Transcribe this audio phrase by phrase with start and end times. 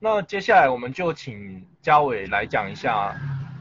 [0.00, 3.16] 那接下来我们就请嘉伟来讲一下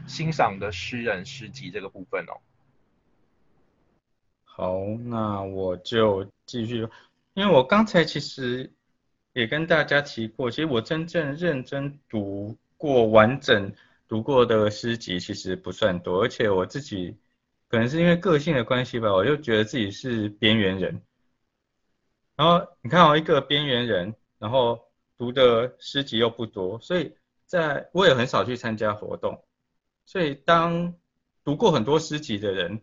[0.08, 2.38] 欣赏的诗人诗集这个部分哦。
[4.44, 6.88] 好，那我就继续，
[7.34, 8.72] 因为我刚才其实
[9.34, 13.74] 也跟大家提过，其实我真正认真读过完整
[14.08, 17.18] 读过的诗集其实不算多，而且我自己
[17.68, 21.02] 可能是因为个性的关系吧，我就觉得自己是边缘人。
[22.36, 24.87] 然后你看，我一个边缘人，然后
[25.18, 29.44] 读的诗集又不多，所以在我也很少去参加活动，
[30.06, 30.94] 所以当
[31.44, 32.82] 读过很多诗集的人。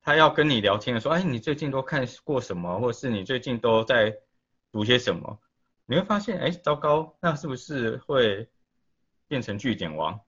[0.00, 4.16] 他要跟你聊天的时候，哎，你最近都看过什么，或者是你最近都在
[4.72, 5.38] 读些什么？
[5.84, 8.48] 你会发现，哎，糟糕，那是不是会
[9.26, 10.18] 变成据点王？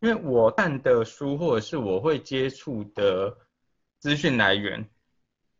[0.00, 3.36] 因为我看的书，或者是我会接触的
[3.98, 4.88] 资讯来源，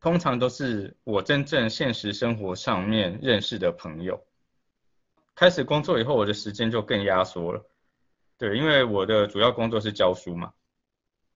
[0.01, 4.25] 通常都是我真正现实生活上面认识的朋友。
[5.35, 7.65] 开始工作以后，我的时间就更压缩了。
[8.37, 10.53] 对，因为我的主要工作是教书嘛，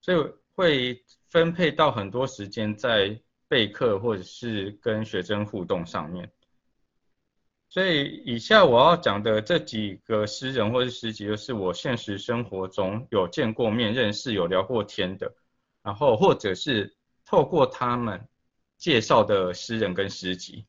[0.01, 1.05] 所以会。
[1.33, 6.31] 分配到很多时间在备课或者是跟学生互动上面，
[7.71, 15.35] 所以以下我要讲的这几个诗人或者诗集，就是我现实生活中有见过面、认识、有聊过天的，
[15.83, 18.29] 然后或者是透过他们
[18.83, 20.67] 介绍的诗人跟诗集，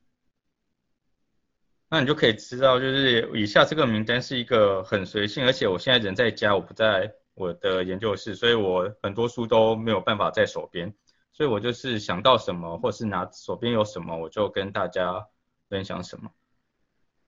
[1.89, 7.11] 那你就可以知道，就是以下这个名单是一个很随性，而且我现在人在家，我不在。
[7.35, 10.93] 我的研究室，所以我很多书都没有办法在手边，
[11.31, 15.27] 所以我就是想到什么，或是拿手边有什么，我就跟大家
[15.67, 16.29] 分享什么。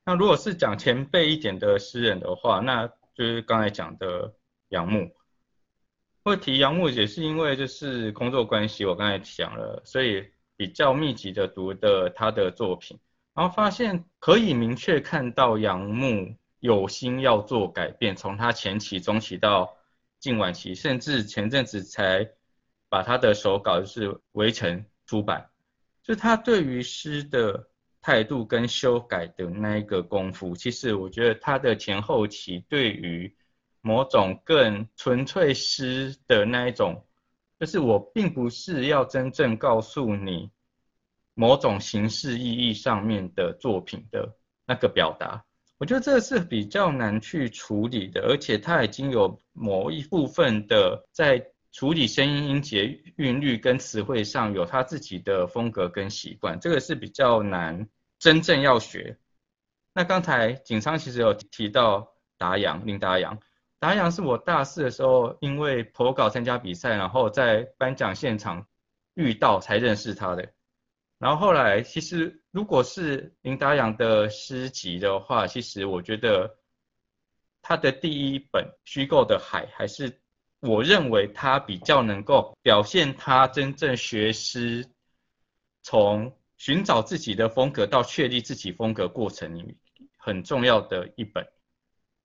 [0.04, 4.32] 那如果是讲前辈一点的诗人的话，那就是刚才讲的
[4.68, 5.10] 杨牧。
[6.22, 10.24] 会提杨牧也是因为就是工作关系，我刚才讲了，所以
[10.56, 12.98] 比较密集的读的他的作品，
[13.34, 19.76] 然后发现可以明确看到杨牧有心要做改变，从他前期、中期到
[20.18, 22.28] 近晚期，甚至前阵子才
[22.88, 25.50] 把他的手稿就是围城出版，
[26.02, 27.68] 就他对于诗的
[28.00, 33.36] 态度跟修改的那一个功夫，其实我觉得他的前后期对于
[33.82, 37.04] 某种更纯粹诗的那一种，
[37.60, 40.50] 就是我并不是要真正告诉你
[41.36, 44.36] 某种形式意义上面的作品的
[44.66, 45.44] 那个表达。
[45.78, 57.86] 我觉得这是比较难去处理的，而且它已经有某一部分的在处理声音音节、韵律跟词汇上有他自己的风格跟习惯，这个是比较难
[58.18, 59.18] 真正要学。
[59.92, 63.38] 那刚才景昌其实有提到达阳林达阳，
[63.78, 68.66] 达阳是我大四的时候因为投稿参加比赛，然后在颁奖现场
[69.12, 70.55] 遇到才认识他的。
[71.18, 76.58] 然后后来，其实如果是林达阳的诗集的话，其实我觉得
[77.62, 80.20] 他的第一本虚构的海，还是
[80.60, 84.86] 我认为他比较能够表现他真正学诗，
[85.82, 89.74] 从寻找自己的风格到确立自己风格过程里
[90.18, 91.46] 很重要的一本。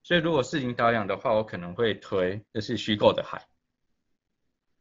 [0.03, 3.47] 所以如果是林达阳的话，我可能会推就是虚构的海。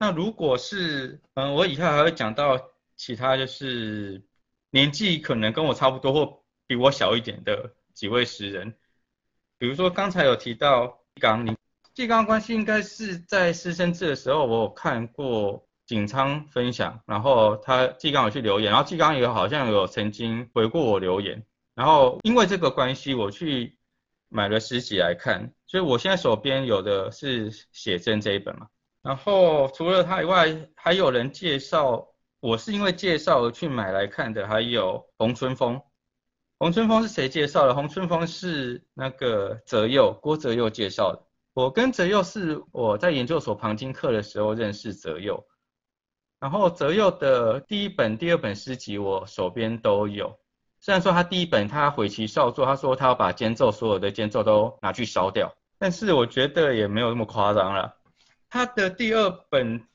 [0.01, 2.70] 那如果是嗯，我以后还会讲到。
[3.01, 4.23] 其他就是
[4.69, 8.77] 年纪可能跟我差不多或比我小一点的几位诗人，
[9.57, 11.57] 比如说刚才有提到季刚，你
[11.95, 21.43] 季刚关系应该是在师生制的时候，我有看过景昌分享，然后他季刚有去留言，然后季刚也好像有曾经回过我留言，
[21.75, 23.79] 然后因为这个关系，我去
[24.29, 28.69] 买了诗集来看，所以我现在手边有的是写真这一本嘛，
[29.01, 32.07] 然后除了他以外，还有人介绍。
[32.41, 35.79] 我是因为介绍而去买来看的，还有洪春风。
[36.59, 37.75] 洪春风是谁介绍的？
[37.75, 41.23] 洪春风是那个泽佑，郭泽佑介绍的。
[41.53, 45.47] 我跟泽佑是我在研究所旁听课的时候认识泽佑，
[46.39, 50.39] 然后泽佑的第一本、第二本诗集我手边都有。
[50.81, 57.95] 虽然说他第一本他毁其少作，他说他要把间奏所有的间奏都拿去烧掉，但是我觉得也没有那么夸张了。
[58.49, 59.87] 他的第二本。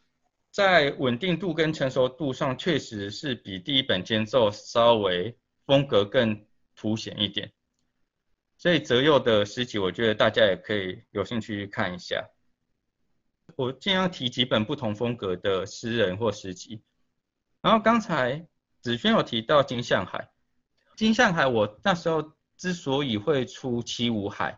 [0.56, 6.46] 在稳定度跟成熟度上，确实是比第一本间奏稍微风格更
[6.78, 7.52] 凸显一点。
[8.56, 12.26] 所以泽佑的诗集，我觉得大家也可以有兴趣看一下。
[13.58, 16.82] 我尽量提几本不同风格的诗人或诗集。
[17.62, 18.48] 然后刚才
[18.80, 20.30] 子轩有提到金向海，
[20.96, 24.58] 金向海我那时候之所以会出七五海，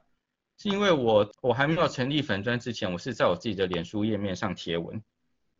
[0.59, 5.01] 是因为我我还没有成立粉专之前，我是在我自己的脸书页面上贴文。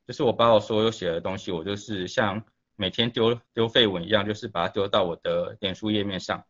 [0.07, 2.43] 就是我把我所有写的东西，我就是像
[2.77, 6.45] 每天丢丢废文一样，就是把它丢到我的脸书页面上。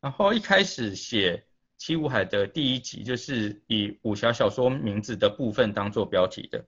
[0.00, 1.46] 然后一开始写
[1.76, 6.64] 七武海的第一集，就是以武侠小说名字的部分当做标题的，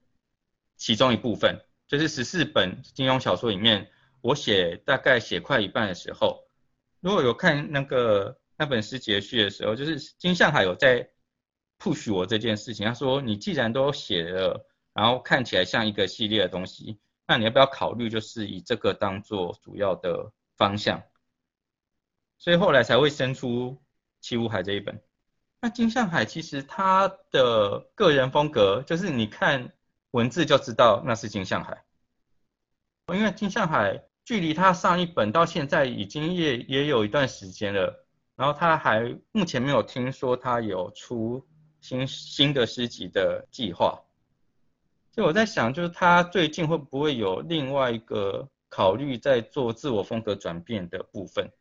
[0.75, 1.57] 其中一部分
[1.87, 3.89] 就是十四本金庸小说里面，
[4.19, 6.43] 我写大概写快一半的时候，
[6.99, 11.09] 如果有看那个那本诗集序的时候，就是金向海有在
[11.79, 16.99] push 我这件事情，他说你既然都写了，然后看起来像一个系列的东西。
[17.27, 21.01] 那你要不要考虑，就是以这个当做主要的方向？
[22.37, 23.71] 所以后来才会生出
[24.19, 25.01] 《七武海》这一本。
[25.61, 29.71] 那金向海其实他的个人风格，就是你看
[30.09, 31.83] 文字就知道那是金向海。
[33.13, 38.05] 因为金向海距离他上一本到现在已经也也有一段时间了，
[38.35, 41.47] 然后他还目前没有听说他有出
[41.79, 44.01] 新新的诗集的计划。
[45.13, 51.51] 所以我在想，就是他最近会不会有另外一个考虑在做自我风格转变的部分？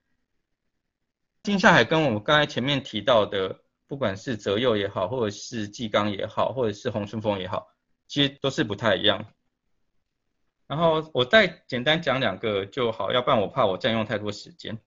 [1.43, 7.67] 金夏海跟我们刚才前面提到的，不管是泽佑也好，或者是纪刚也好，或者是洪春峰也好，
[8.06, 9.26] 其实都是不太一样。
[10.69, 14.79] 然后我再简单讲两个就好，要不然我怕我占用太多时间。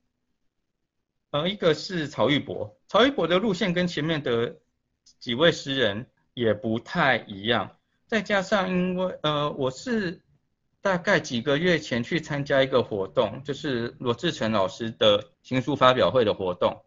[1.31, 4.55] 呃，一个是曹玉博，曹玉博的路线跟前面的
[5.19, 7.75] 几位诗人也不太一样。
[8.13, 10.21] 再加上，因为呃，我是
[10.81, 16.85] 大概几个月前去参加一个活动，就是罗志成老师的新书发表会的活动。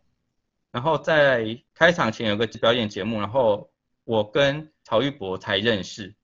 [0.71, 3.69] 然后在开场前有个表演节目，然后
[4.05, 6.15] 我跟曹玉博才认识。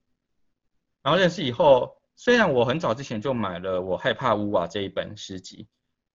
[1.03, 5.67] 然后认识以后，虽然我很早之前就买了《我害怕乌瓦》这一本诗集，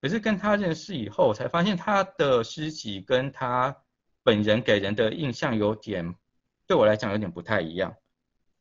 [0.02, 3.76] 可是跟他认识以后，才发现他的诗集跟他
[4.24, 6.16] 本人给人的印象有点，
[6.66, 7.94] 对我来讲有点不太一样。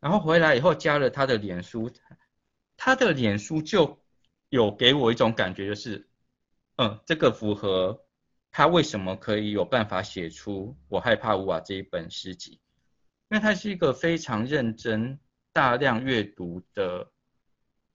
[0.07, 1.91] 然后回来以后加了他的脸书，
[2.77, 4.01] 他的脸书就
[4.51, 6.09] 有给我一种感觉，就是，
[6.77, 8.07] 嗯，这个符合
[8.53, 12.53] 他为什么可以有办法写出《我害怕乌瓦》这一本诗集，
[13.31, 15.19] 因为他是一个非常认真、
[15.53, 17.11] 大量阅读的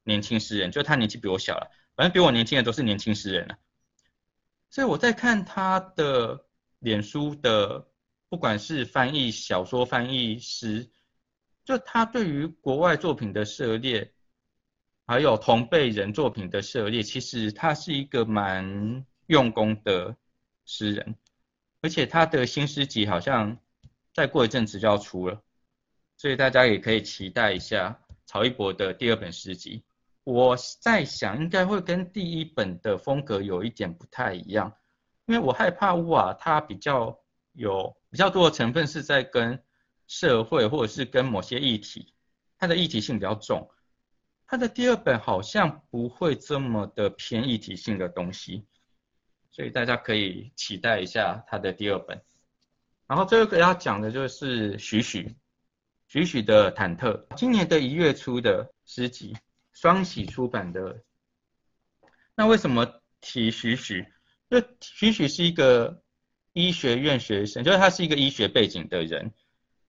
[0.04, 3.58] 年轻诗人，就他年纪比我小了，反正比我年轻的都是年轻诗人了。
[4.70, 6.46] 所以我在看他的
[6.80, 7.88] 脸书的，
[8.28, 10.92] 不管是翻译小说、翻译诗。
[11.72, 14.12] 就他对于国外作品的涉猎，
[15.08, 20.14] 还有同辈人作品的涉猎，其实他是一个蛮用功的
[20.66, 21.16] 诗人，
[21.82, 23.58] 而且他的新诗集好像
[24.14, 25.42] 再过一阵子就要出了，
[26.18, 29.82] 所以大家也可以期待一下曹一博的第二本诗集。
[30.26, 34.76] 我在想，应该会跟第一本的风格有一点不太一样，
[35.26, 37.18] 因为我害怕乌啊，它比较
[37.54, 39.58] 有比较多的成分是在跟。
[40.12, 42.14] 社会或者是跟某些议题，
[42.58, 43.72] 它的议题性比较重。
[44.46, 48.68] 它的第二本好像不会这么的偏议题性的东西，
[49.52, 52.22] 所以大家可以期待一下它的第二本。
[53.08, 55.34] 然后最后一个要讲的就是许许，
[56.10, 59.34] 许许的忐忑，今年的一月初的诗集，
[59.72, 61.02] 双喜出版的。
[62.36, 64.06] 那为什么提许许？
[64.50, 66.04] 就许许是一个
[66.52, 69.32] 医学院学生，就是他是一个医学背景的人。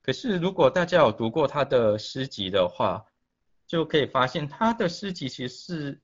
[0.04, 3.04] 可是，如果大家有读过他的诗集的话，
[3.68, 6.00] 就可以发现他的诗集其实是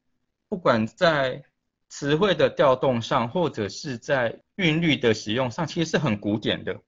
[0.48, 1.42] 不管在
[1.88, 6.81] 词汇的调动上，或者是在韵律的使用上，其实是很古典的。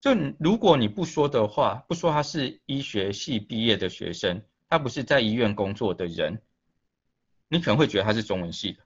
[0.00, 6.42] 就如果你不说的话，不说他是医学系毕业的学生，他不是在医院工作的人，
[7.46, 8.82] 你可能会觉得他是中文系的。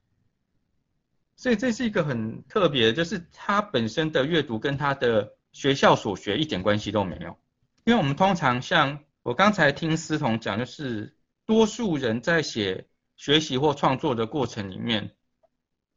[1.36, 5.36] 所以这是一个很特别，就是他本身的阅读跟他的。
[5.52, 7.36] 学校所学一点关系都没有，
[7.84, 15.16] 因为我们通常像我刚才听思彤讲，就是多数人在写学习或创作的过程里面，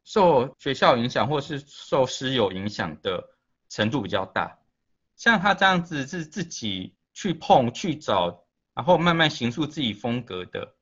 [0.03, 3.23] 受学校影响或是受师友影响的
[3.69, 4.59] 程度比较大。
[5.15, 10.75] 像他这样子是自己去碰去找，然后慢慢形塑自己风格的，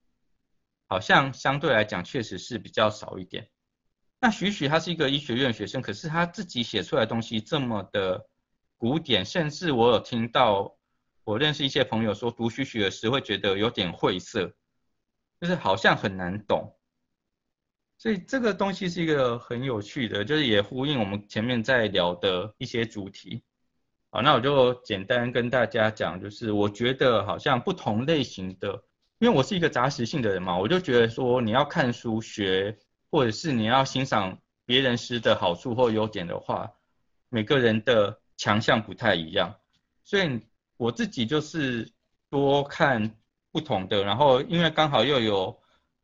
[0.87, 3.49] 好像相对来讲确实是比较少一点。
[4.21, 8.27] 那许许他是一个医学院学生，可是他自己写出来的东西这么的。
[8.81, 10.75] 古典，甚至我有听到，
[11.23, 14.55] 我认识一些朋友说读许许的诗会觉得有点晦涩，
[15.39, 16.75] 就是好像很难懂。
[17.99, 23.43] 所以这个东西是一个很有趣的，就是也呼应我们前面在聊的一些主题。
[24.09, 28.83] 好，那我就简单跟大家讲，就是我觉得好像不同类型的，
[29.19, 32.75] 因为我是一个杂食性的人嘛，我就觉得说你要看书学，
[33.11, 36.71] 或者是你要欣赏别人诗的好处或优点的话，
[37.29, 38.19] 每个人的。
[38.41, 39.55] 强项不太一样，
[40.03, 40.41] 所以
[40.75, 41.87] 我自己就是
[42.27, 43.15] 多看
[43.51, 45.55] 不同的，然后因为刚好又有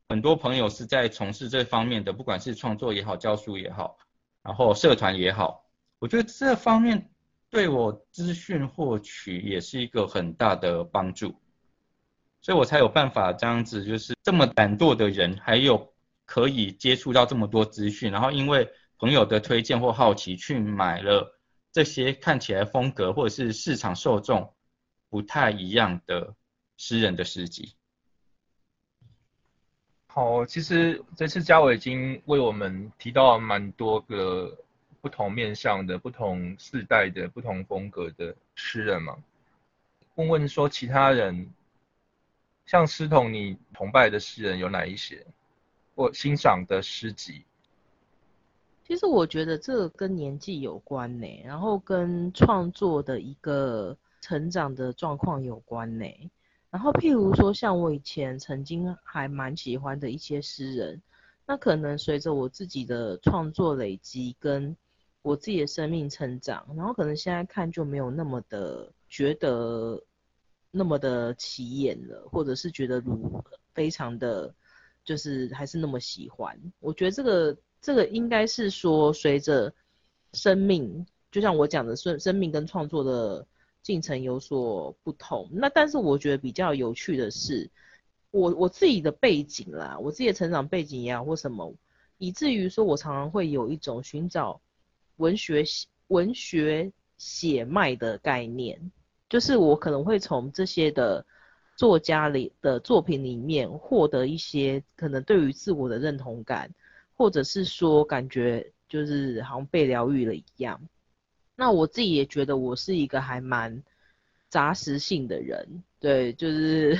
[0.08, 3.98] 很多朋友是在从事这方面的，不管是创作也好，教书也好，
[4.40, 5.64] 然后社团也好，
[5.98, 7.10] 我觉得这方面
[7.50, 11.34] 对我资讯获取也是一个很大的帮助，
[12.40, 15.92] 所以我才有办法这样子，就是这么懒惰的人，还有
[16.24, 21.34] 可以接触到这么多资讯，然后因为朋友的推荐或好奇去买了
[21.72, 24.54] 这些看起来风格或者是市场受众
[25.08, 26.34] 不太一样的
[26.76, 27.74] 诗人的诗集。
[30.06, 34.64] 好，其实这次嘉伟已经为我们提到蛮多个
[35.00, 39.16] 不同面向的、不同世代的、不同风格的诗人嘛。
[40.16, 41.48] 问问说，其他人
[42.66, 45.24] 像诗童，你崇拜的诗人有哪一些？
[45.94, 47.44] 或欣赏的诗集？
[48.88, 56.06] 其实我觉得这跟年纪有关呢，然后跟创作的一个成长的状况有关呢。
[56.70, 61.02] 然后，譬如说，像我以前曾经还蛮喜欢的一些诗人，
[61.46, 64.74] 那可能随着我自己的创作累积，跟
[65.20, 70.02] 我自己的生命成长，然后可能现在看就没有那么的觉得
[70.70, 74.54] 那么的起眼了，或者是觉得如非常的，
[75.04, 76.58] 就是还是那么喜欢。
[76.80, 79.72] 我觉得这个这个应该是说，随着
[80.32, 83.46] 生命，就像我讲的，生生命跟创作的。
[83.80, 87.70] 进程有所不同，那但是我觉得比较有趣的是，
[88.30, 91.72] 我我自己的背景啦，我自己的成长背景呀或什么，
[92.18, 94.60] 以至于说我常常会有一种寻找
[95.16, 95.64] 文学
[96.08, 98.78] 文学血脉的概念，
[99.30, 101.24] 就是我可能会从这些的
[101.76, 106.70] 作家里的作品里面获得一些可能对于自我的认同感，
[107.18, 110.80] 或者是说感觉就是好像被疗愈了一样。
[111.56, 113.82] 那我自己也觉得我是一个还蛮
[114.48, 116.96] 杂食性的人，对，就是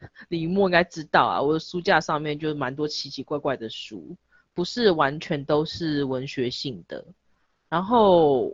[0.28, 4.16] 李默应该知道啊，我的书架上面就是蛮多奇奇怪怪的书，
[4.52, 7.04] 不是完全都是文学性的。
[7.68, 8.52] 然后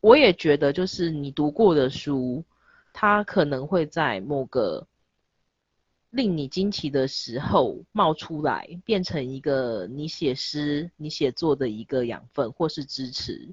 [0.00, 2.42] 我也觉得，就是你读过的书，
[2.92, 4.86] 它可能会在某个
[6.10, 13.48] 令你惊奇的时候冒出来，变成一个你写诗、你写作的一个养分或是支持。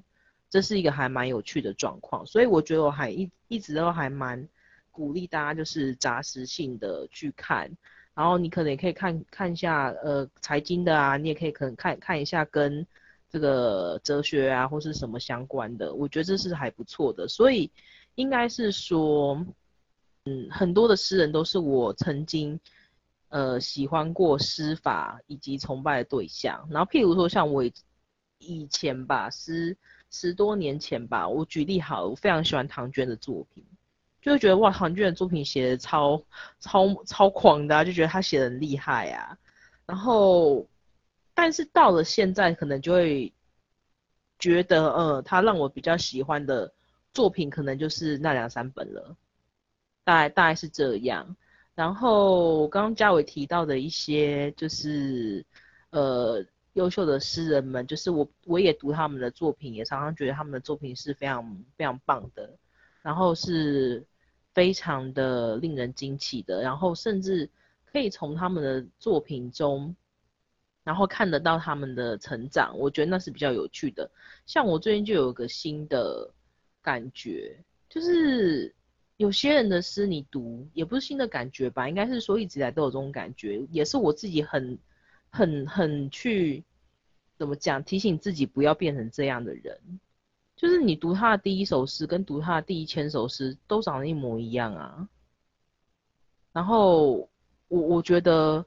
[0.50, 4.48] 这是一个还蛮有趣的状况，所以我觉得我还一一直都还蛮
[4.90, 7.70] 鼓励大家就是杂食性的去看，
[8.14, 12.86] 然后你可能也可以看看一下呃财经的啊，你也可以可能看看一下跟
[13.28, 17.70] 这个哲学啊或是什么相关的，我觉得这是还不错的，所以
[18.14, 19.44] 应该是说，
[20.28, 22.58] 嗯，很多的诗人都是我曾经
[23.28, 27.64] 呃喜欢过诗法以及崇拜的对象，然后譬如说像我
[28.38, 29.76] 以前吧十。
[30.10, 33.62] 十多年前吧，我举例好，我非常喜欢唐娟的作品，
[34.22, 36.24] 就会觉得哇，唐娟的作品写的超
[36.60, 39.36] 超超狂的，就觉得他写的很厉害啊。
[39.84, 40.66] 然后，
[41.34, 43.30] 但是到了现在，可能就会
[44.38, 46.72] 觉得，呃，他让我比较喜欢的
[47.12, 49.14] 作品，可能就是那两三本了，
[50.08, 51.36] 大概大概是这样。
[51.74, 55.44] 然后刚刚嘉伟提到的一些，就是
[55.90, 56.42] 呃。
[56.74, 62.56] 优秀的诗人们，就是我，我也读他们的作品，也常常觉得他们的作品是非常非常棒的，
[63.02, 64.06] 然后是
[64.54, 67.50] 非常的令人惊奇的，然后甚至
[67.84, 69.92] 可以从他们的作品中，
[70.84, 74.08] 然后看得到他们的成长，我觉得那是比较有趣的。
[74.46, 76.30] 像我最近就有个新的
[76.80, 78.72] 感觉，就是
[79.18, 84.78] 有些人的诗你读，也不是新的感觉吧，应该是说一直以来都有这种感觉，也是我自己很
[85.28, 86.64] 很很去。
[87.36, 87.84] 怎么讲？
[87.84, 90.00] 提醒自己不要变成这样的人，
[90.56, 95.08] 就是你读他的第一首诗跟读他的第一千首诗都长得一模一样啊。
[96.52, 97.28] 然后
[97.68, 98.66] 我我觉得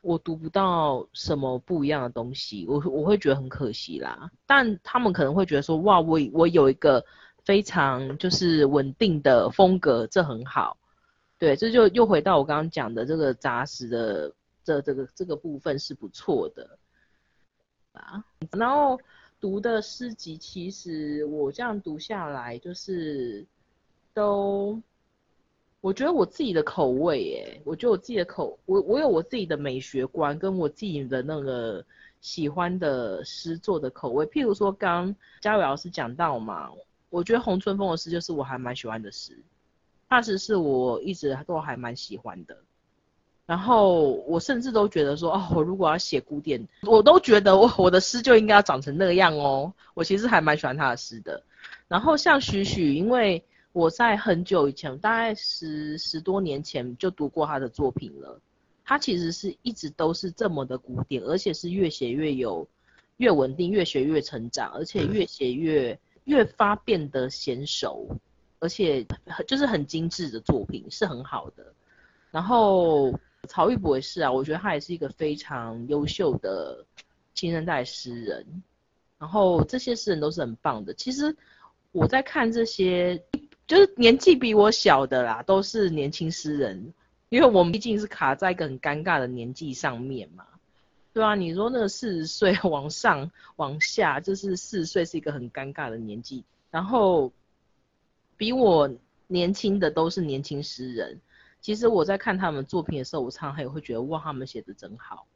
[0.00, 4.28] 我读不到什么不一样的东西，我我会觉得很可惜啦。
[4.46, 7.04] 但他们可能会觉得说，哇，我我有一个
[7.48, 10.76] 非常就是稳定的风格，这很好。
[11.38, 14.30] 对，这就又回到我刚刚讲的这个扎实的
[14.62, 16.78] 这这个这个部分是不错的
[17.92, 18.22] 啊。
[18.52, 19.00] 然后
[19.40, 23.46] 读的诗集，其实我这样读下来，就是
[24.12, 24.78] 都，
[25.80, 31.82] 我觉得我自己的口味，耶，我觉得我自己的口，我我有我自己的美学观，跟我自己的那个
[32.20, 34.26] 喜欢的诗作的口味。
[34.26, 36.68] 譬如说，刚嘉伟老师讲到嘛，
[37.10, 39.38] 我觉得洪春风的诗就是我还蛮喜欢的诗，
[40.08, 42.56] 那实是我一直都还蛮喜欢的。
[43.46, 49.72] 然后我甚至都觉得说，哦，我如果要写古典，我都觉得我我的诗就应该要长成那样哦。
[49.94, 51.42] 我其实还蛮喜欢他的诗的。
[51.88, 58.38] 然后像许许，因为我在很久以前，大概十十多年前就读过他的作品了。
[58.84, 62.68] 他其实是一直都是这么的古典，而且是越写越有
[63.16, 65.98] 越稳定，越学越成长，而且越写越
[66.28, 68.06] 越发变得娴熟，
[68.60, 69.04] 而且
[69.46, 71.72] 就是很精致的作品是很好的。
[72.30, 73.18] 然后
[73.48, 76.84] 曹玉博也是啊，我觉得他也是一个非常优秀的
[77.34, 78.46] 新生代诗人。
[79.18, 80.92] 然后这些诗人都是很棒的。
[80.92, 81.34] 其实
[81.92, 83.20] 我在看这些，
[83.66, 86.92] 就是年纪比我小的啦，都是年轻诗人，
[87.30, 90.44] 因为我们毕竟是卡在一个很尴尬的年纪上面嘛。
[91.18, 96.44] 对啊，你说那个四十岁 往上往下，就是四十岁是一个很尴尬的年纪。
[96.70, 97.32] 然后
[98.36, 98.88] 比我
[99.26, 101.20] 年轻的都是年轻诗人。
[101.60, 105.26] 其实我在看他们作品的时候，我常常也会觉得哇，他们写的真好。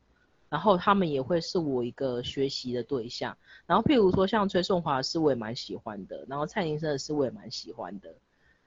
[0.49, 3.37] 然后他们也会是我一个学习的对象。
[3.67, 6.25] 然后譬如说像崔颂华的诗，我也蛮喜欢的。
[6.29, 8.15] 然后蔡林生的诗，我也蛮喜欢的。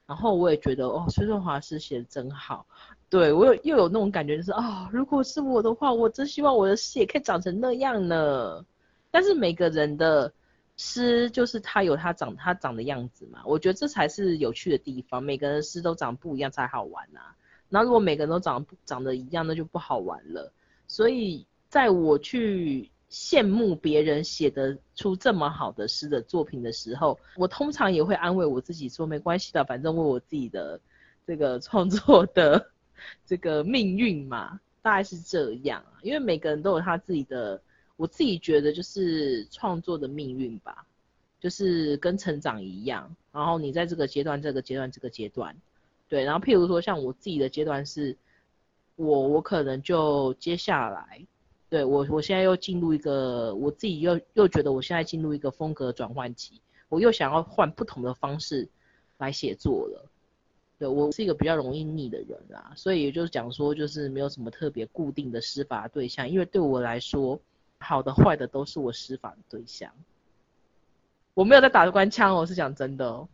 [0.05, 2.67] 然后我也觉得哦，崔颂华诗写的真好。
[3.17, 8.65] 对我有又有那种感觉，就是啊，如果是我的话，我真希望我的诗也可以长成那样呢。
[9.09, 10.31] 但是每个人的
[10.75, 15.23] 诗就是他有他长他长的样子嘛，我觉得这才是有趣的地方。
[15.23, 17.21] 每个人的诗都长不一样才好玩呐。
[17.69, 20.51] 那如果每个人都长长得一样，那就不好玩了。
[20.87, 21.45] 所以。
[21.67, 30.79] 在我去羡慕别人写得出这么好的诗的作品的时候，我通常也会安慰我自己说没关系的，反正为我自己的
[31.27, 32.65] 这个创作的
[33.25, 35.83] 这个命运嘛，大概是这样。
[36.01, 37.61] 因为每个人都有他自己的，
[37.95, 40.85] 我自己觉得就是创作的命运吧，
[41.39, 43.15] 就是跟成长一样。
[43.31, 45.55] 然后你在这个阶段、这个阶段、这个阶段，
[46.07, 46.23] 对。
[46.23, 48.15] 然后譬如说像我自己的阶段是，
[48.95, 51.25] 我我可能就接下来。
[51.67, 58.69] 对我，我现在又进入一个，我自己又又觉得我现在进入一个风格转换期，我又想要换不同的方式
[59.17, 60.09] 来写作了。
[60.77, 67.39] 对我是一个比较容易腻的人啊，所以就是讲说，就是没有什么特别固定的施法对象，因为对我来说，
[67.79, 69.91] 好的坏的都是我施法的对象。
[71.33, 73.27] 我没有在打官腔，我是讲真的哦。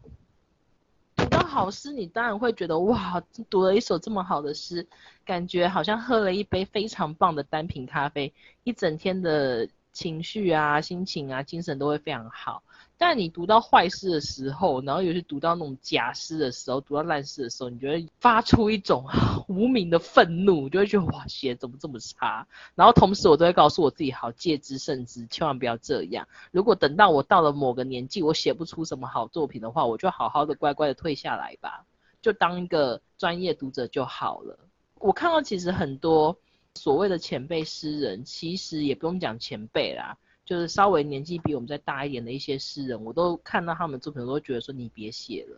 [1.15, 1.39] 读到。
[1.43, 4.87] 好诗，你当然会觉得哇，读了一首这么好的诗，
[5.25, 12.63] 感觉好像喝了一杯非常棒的单品咖啡，一整天的情绪啊、心情啊、精神都会非常好。
[13.03, 19.03] 但你读到坏诗的时候，然后尤其读到那种假诗的时候，读到烂诗的时候，你觉得发出一种
[19.49, 22.45] 无名的愤怒，就会觉得哇，写怎么这么差？
[22.75, 26.27] 然后同时我都会告诉我自己，好戒之慎之，千万不要这样。
[26.51, 31.83] 如果等到我到了某个年纪，我写不出什么好作品的话，我就好好的乖乖的退下来吧，
[32.21, 34.59] 就当一个专业读者就好了。
[34.99, 36.37] 我看到其实很多
[36.75, 40.19] 所谓的前辈诗人，其实也不用讲前辈啦。
[40.51, 45.57] 就是稍微年纪比我们再大一点的一些诗人，我都看到他们作品，我都觉得说你别写了，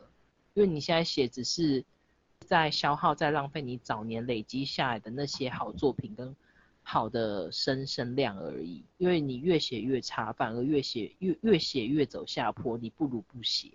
[0.53, 1.84] 因为你现在写只是
[2.45, 6.36] 在消耗、在浪费你早年累积下来的那些好作品跟
[6.84, 8.84] 好的声声量而已。
[8.99, 13.71] 因为你越写越差，反而越写越越写越走下坡，你不如不写。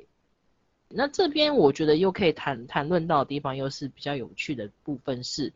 [0.89, 5.53] 那这边我觉得又可以谈谈论到的地方，又是比较有趣的部分是，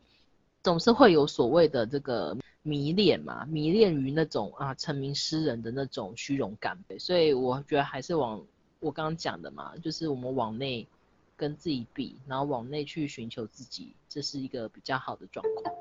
[0.61, 2.35] 总是会有所谓的这个。
[2.63, 8.41] 迷恋嘛，迷恋于那种啊成名诗人的那种虚荣感呗，所以我觉得还是往
[8.79, 10.87] 我刚刚讲的嘛，就是我们往内
[11.35, 15.75] 跟自己比，然后往内去寻求自己，这是一个比较好的状况。